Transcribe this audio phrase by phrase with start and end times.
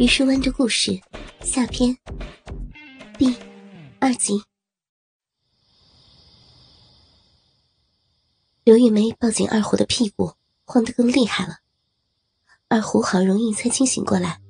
[0.00, 0.98] 于是湾的故事
[1.42, 1.94] 下篇
[3.18, 3.36] 第
[3.98, 4.42] 二集。
[8.64, 10.32] 刘玉梅抱紧二虎的屁股，
[10.64, 11.56] 晃得更厉害了。
[12.68, 14.40] 二虎好容易才清醒过来，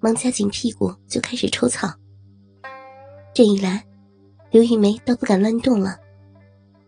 [0.00, 1.94] 忙夹紧屁股就开始抽草。
[3.32, 3.86] 这一来，
[4.50, 6.00] 刘玉梅倒不敢乱动了，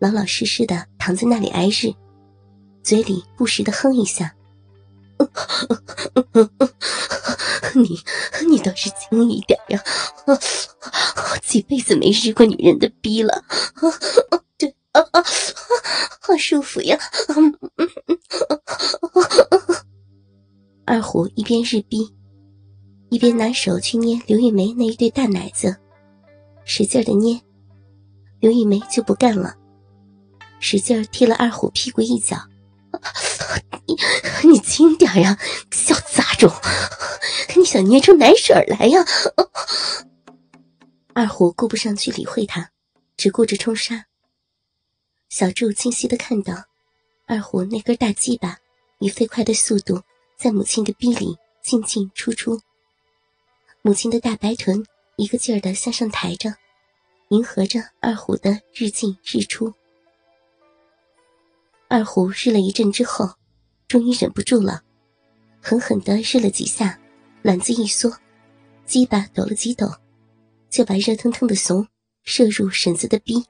[0.00, 1.94] 老老实实的躺在那里挨日，
[2.82, 4.34] 嘴里不时的哼一下。
[7.74, 7.98] 你
[8.48, 9.82] 你倒是轻一点呀！
[11.42, 13.44] 几辈子没日过女人的逼了，
[14.58, 15.24] 对啊啊，
[16.20, 16.98] 好舒服呀！
[20.84, 22.14] 二虎一边日逼，
[23.10, 25.76] 一边拿手去捏刘玉梅那一对大奶子，
[26.64, 27.40] 使劲的捏。
[28.40, 29.54] 刘玉梅就不干了，
[30.58, 32.36] 使劲踢了二虎屁股一脚。
[34.44, 35.38] 你轻点呀，
[35.70, 36.50] 小杂种！
[37.56, 39.04] 你想捏出奶水来呀？
[41.14, 42.70] 二虎顾不上去理会他，
[43.16, 44.06] 只顾着冲杀。
[45.28, 46.54] 小柱清晰的看到，
[47.26, 48.58] 二虎那根大鸡巴
[48.98, 50.02] 以飞快的速度
[50.36, 52.60] 在母亲的逼里进进出出，
[53.82, 54.84] 母亲的大白臀
[55.16, 56.54] 一个劲儿的向上抬着，
[57.28, 59.72] 迎合着二虎的日进日出。
[61.88, 63.30] 二虎日了一阵之后，
[63.92, 64.82] 终于忍不住了，
[65.60, 66.98] 狠狠的日了几下，
[67.42, 68.10] 卵子一缩，
[68.86, 69.86] 鸡巴抖了几抖，
[70.70, 71.86] 就把热腾腾的怂
[72.22, 73.44] 射入婶子的逼，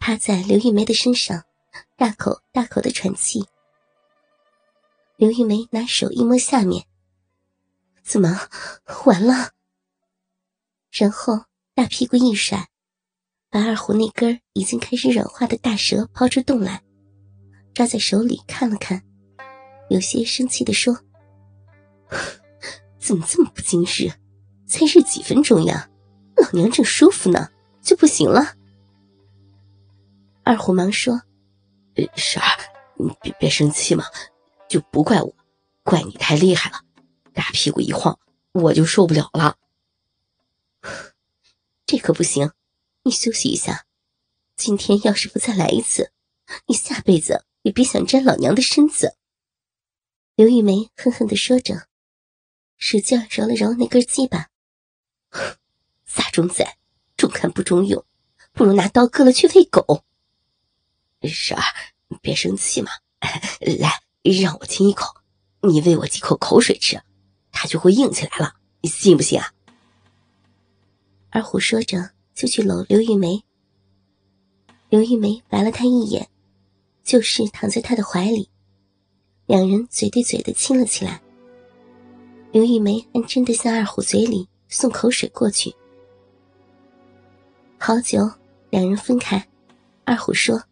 [0.00, 1.44] 趴在刘玉梅的身上，
[1.96, 3.46] 大口大口的喘气。
[5.16, 6.84] 刘玉梅拿手一摸下面，
[8.02, 8.48] 怎么
[9.04, 9.52] 完了？
[10.90, 12.68] 然后大屁股一甩，
[13.48, 16.82] 把二胡那根已经开始软化的大蛇抛出洞来。
[17.72, 19.00] 抓在手里看了看，
[19.88, 20.98] 有些生气的说
[22.98, 24.12] ：“怎么这么不经事？
[24.66, 25.88] 才日几分钟呀？
[26.36, 28.54] 老娘正舒服呢，就不行了？”
[30.42, 31.22] 二虎忙说
[32.16, 32.48] ：“婶儿，
[32.96, 34.04] 你别别生气嘛，
[34.68, 35.34] 就不怪我，
[35.82, 36.80] 怪你太厉害了，
[37.32, 38.18] 大屁股一晃，
[38.52, 39.56] 我就受不了了。
[41.86, 42.50] 这可不行，
[43.04, 43.84] 你休息一下。
[44.56, 46.10] 今天要是不再来一次，
[46.66, 49.16] 你下辈子……”也别想沾老娘的身子。”
[50.36, 51.88] 刘玉梅恨恨的说着，
[52.76, 54.50] 使劲揉了揉那根鸡巴。
[56.04, 56.76] “撒种仔，
[57.16, 58.04] 中看不中用，
[58.52, 60.04] 不如拿刀割了去喂狗。”
[61.24, 61.64] 婶儿，
[62.20, 62.90] 别生气嘛，
[63.80, 64.02] 来，
[64.42, 65.22] 让我亲一口，
[65.62, 67.00] 你喂我几口口水吃，
[67.50, 69.54] 它就会硬起来了，你信不信啊？
[71.30, 73.42] 二虎说着，就去搂刘玉梅。
[74.90, 76.28] 刘玉梅白了他一眼。
[77.02, 78.50] 就是躺在他的怀里，
[79.46, 81.20] 两人嘴对嘴的亲了起来。
[82.52, 85.74] 刘玉梅还真的向二虎嘴里送口水过去。
[87.78, 88.28] 好久，
[88.70, 89.46] 两人分开，
[90.04, 90.62] 二虎说：“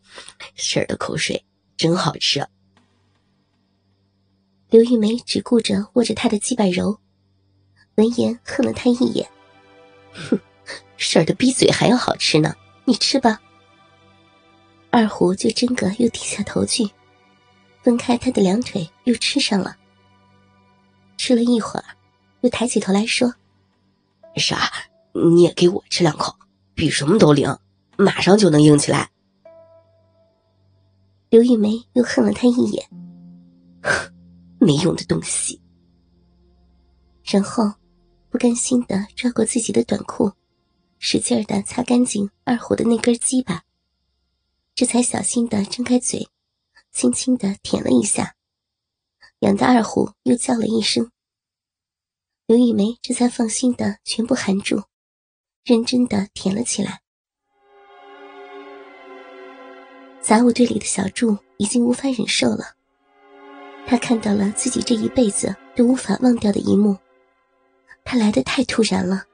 [0.54, 1.42] 婶儿的口水
[1.76, 2.46] 真好吃。”
[4.70, 6.98] 刘玉梅只顾着握着他的鸡巴揉，
[7.96, 9.28] 闻言恨了他一眼
[10.12, 10.38] ：“哼，
[10.96, 13.40] 婶儿的逼嘴还要好吃呢，你吃吧。”
[14.90, 16.88] 二虎就真个又低下头去，
[17.82, 19.76] 分开他的两腿，又吃上了。
[21.16, 21.84] 吃了一会儿，
[22.40, 23.34] 又抬起头来说
[24.36, 24.70] ：“傻，
[25.12, 26.34] 你也给我吃两口，
[26.74, 27.58] 比什么都灵，
[27.96, 29.10] 马上就能硬起来。”
[31.30, 32.88] 刘玉梅又恨了他一眼
[34.58, 35.60] ：“没用的东西。”
[37.22, 37.72] 然后，
[38.28, 40.32] 不甘心的抓过自己的短裤，
[40.98, 43.62] 使劲的擦干净二虎的那根鸡巴。
[44.74, 46.26] 这才小心的张开嘴，
[46.92, 48.34] 轻轻的舔了一下，
[49.40, 51.10] 痒的二虎又叫了一声。
[52.46, 54.82] 刘玉梅这才放心的全部含住，
[55.64, 57.00] 认真的舔了起来。
[60.20, 62.74] 杂物堆里的小柱已经无法忍受了，
[63.86, 66.96] 他看到了自己这一辈子都无法忘掉的一幕，
[68.04, 69.24] 他来的太突然了，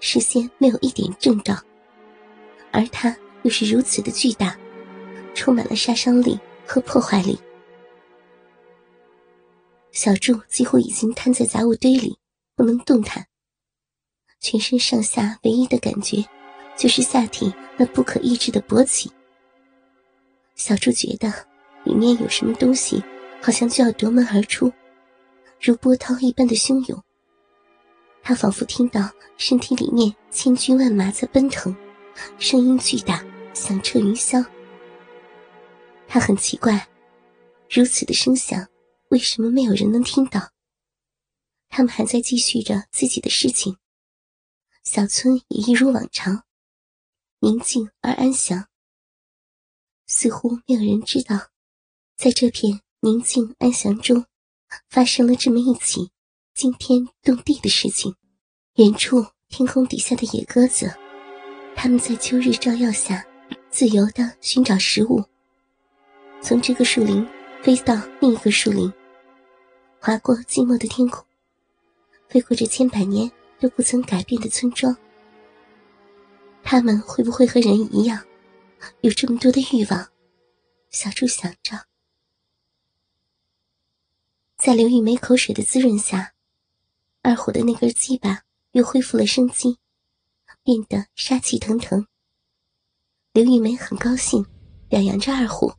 [0.00, 1.54] 视线没有一点正照，
[2.72, 4.56] 而他又是如此的巨大。
[5.34, 7.38] 充满了杀伤力和破坏力。
[9.92, 12.18] 小柱几乎已经瘫在杂物堆里，
[12.54, 13.26] 不能动弹。
[14.40, 16.22] 全身上下唯一的感觉，
[16.76, 19.10] 就是下体那不可抑制的勃起。
[20.54, 21.32] 小柱觉得
[21.84, 23.02] 里面有什么东西，
[23.40, 24.70] 好像就要夺门而出，
[25.60, 27.02] 如波涛一般的汹涌。
[28.22, 29.08] 他仿佛听到
[29.38, 31.74] 身体里面千军万马在奔腾，
[32.38, 33.24] 声音巨大，
[33.54, 34.44] 响彻云霄。
[36.08, 36.88] 他很奇怪，
[37.68, 38.68] 如此的声响，
[39.10, 40.52] 为什么没有人能听到？
[41.68, 43.76] 他们还在继续着自己的事情，
[44.84, 46.44] 小村也一如往常，
[47.40, 48.68] 宁静而安详。
[50.06, 51.48] 似乎没有人知道，
[52.16, 54.24] 在这片宁静安详中，
[54.88, 56.10] 发生了这么一起
[56.54, 58.14] 惊天动地的事情。
[58.76, 60.94] 远处天空底下的野鸽子，
[61.74, 63.26] 它们在秋日照耀下，
[63.70, 65.22] 自由地寻找食物。
[66.40, 67.26] 从这个树林
[67.62, 68.92] 飞到另一个树林，
[69.98, 71.24] 划过寂寞的天空，
[72.28, 74.96] 飞过这千百年都不曾改变的村庄。
[76.62, 78.24] 他们会不会和人一样，
[79.00, 80.08] 有这么多的欲望？
[80.90, 81.86] 小猪想着。
[84.56, 86.32] 在刘玉梅口水的滋润下，
[87.22, 88.42] 二虎的那根鸡巴。
[88.72, 89.78] 又恢复了生机，
[90.62, 92.06] 变得杀气腾腾。
[93.32, 94.44] 刘玉梅很高兴，
[94.86, 95.72] 表扬着二虎：“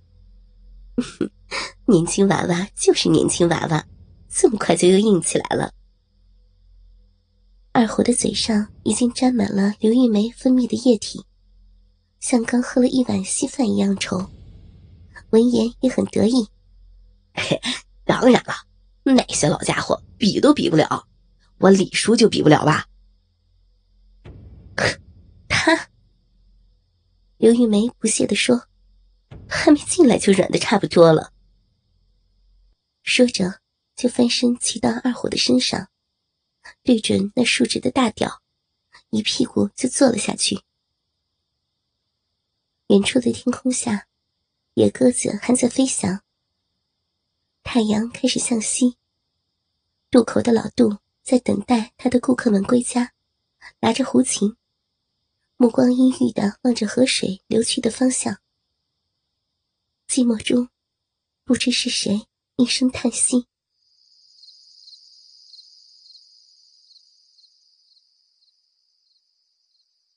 [1.86, 3.86] 年轻娃娃就是年轻娃娃，
[4.30, 5.72] 这么快就又硬起来了。”
[7.72, 11.26] 二虎的嘴上已经沾满了刘玉梅分泌的液体，
[12.20, 14.28] 像刚喝了一碗稀饭一样稠。
[15.30, 16.48] 闻言也很得意
[17.36, 17.62] ：“嘿，
[18.04, 18.54] 当然了，
[19.04, 21.08] 那些老家伙比都比不了。”
[21.60, 22.86] 我李叔就比不了吧？
[25.50, 25.90] 他，
[27.38, 28.68] 刘玉梅不屑地说
[29.48, 31.34] ：“还没进来就软的差不多了。”
[33.04, 33.62] 说着，
[33.96, 35.90] 就翻身骑到二虎的身上，
[36.84, 38.42] 对准那竖直的大屌，
[39.10, 40.62] 一屁股就坐了下去。
[42.88, 44.08] 远处的天空下，
[44.74, 46.22] 野鸽子还在飞翔。
[47.64, 48.98] 太阳开始向西，
[50.10, 50.98] 渡口的老杜。
[51.28, 53.12] 在等待他的顾客们归家，
[53.82, 54.56] 拿着胡琴，
[55.58, 58.38] 目光阴郁的望着河水流去的方向。
[60.08, 60.70] 寂寞中，
[61.44, 63.46] 不知是谁一声叹息。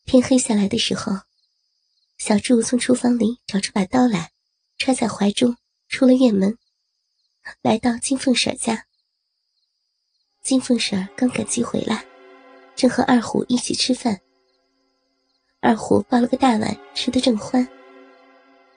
[0.04, 1.12] 天黑下来的时候，
[2.18, 4.32] 小柱从厨房里找出把刀来，
[4.78, 5.56] 揣在怀中，
[5.88, 6.56] 出了院门，
[7.60, 8.86] 来到金凤婶家。
[10.40, 12.06] 金凤婶刚赶集回来，
[12.76, 14.20] 正和二虎一起吃饭。
[15.60, 17.79] 二虎抱了个大碗，吃得正欢。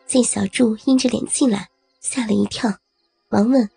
[0.05, 1.69] 见小柱阴着脸进来，
[1.99, 2.77] 吓了一跳，
[3.29, 3.69] 忙问：“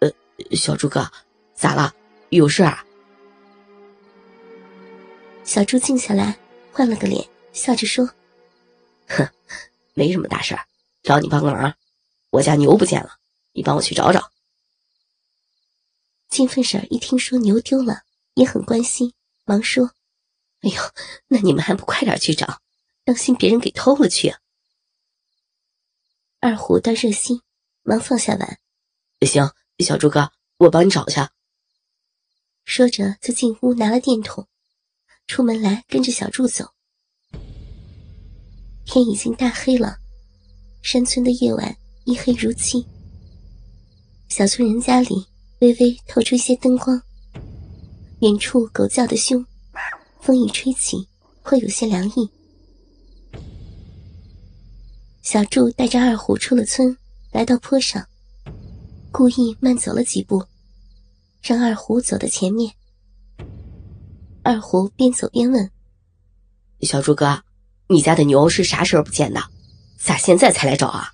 [0.00, 0.10] 呃，
[0.52, 1.10] 小柱哥，
[1.54, 1.94] 咋了？
[2.28, 2.84] 有事啊？”
[5.42, 6.38] 小柱静下来，
[6.72, 8.08] 换了个脸，笑着说
[9.08, 9.28] ：“哼，
[9.94, 10.64] 没什么大事儿，
[11.02, 11.74] 找你帮个忙。
[12.30, 13.16] 我家牛不见了，
[13.52, 14.30] 你帮我去找找。”
[16.28, 18.02] 金凤婶一听说牛丢了，
[18.34, 19.12] 也很关心，
[19.44, 19.90] 忙说
[20.62, 20.82] ：“哎呦，
[21.28, 22.60] 那你们还不快点去找，
[23.04, 24.34] 当心别人给偷了去。”
[26.44, 27.40] 二虎倒热心，
[27.84, 28.58] 忙放下碗
[29.26, 31.18] ：“行，小猪哥，我帮你找去。”
[32.66, 34.46] 说着就进屋拿了电筒，
[35.26, 36.66] 出门来跟着小猪走。
[38.84, 39.96] 天已经大黑了，
[40.82, 41.74] 山村的夜晚
[42.04, 42.86] 一黑如漆。
[44.28, 45.26] 小村人家里。
[45.60, 47.00] 微微透出一些灯光，
[48.20, 49.42] 远处狗叫的凶，
[50.20, 51.08] 风一吹起，
[51.40, 52.28] 会有些凉意。
[55.24, 56.94] 小柱带着二虎出了村，
[57.32, 58.06] 来到坡上，
[59.10, 60.44] 故意慢走了几步，
[61.42, 62.74] 让二虎走到前面。
[64.42, 65.70] 二虎边走边问
[66.82, 67.42] ：“小柱哥，
[67.88, 69.42] 你家的牛是啥时候不见的？
[69.98, 71.10] 咋现在才来找啊？”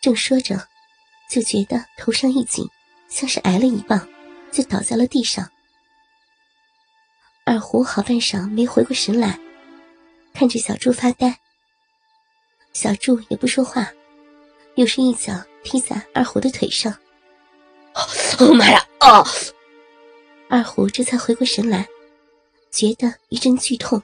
[0.00, 0.66] 正说着。
[1.28, 2.66] 就觉得头上一紧，
[3.10, 4.08] 像是挨了一棒，
[4.50, 5.46] 就倒在了地上。
[7.44, 9.38] 二虎好半晌没回过神来，
[10.32, 11.38] 看着小猪发呆。
[12.80, 13.92] 小柱也不说话，
[14.76, 15.32] 又是一脚
[15.64, 16.94] 踢在二虎的腿上。
[18.38, 18.80] 哦妈呀！
[19.00, 19.24] 啊！
[20.48, 21.84] 二虎这才回过神来，
[22.70, 24.00] 觉得一阵剧痛。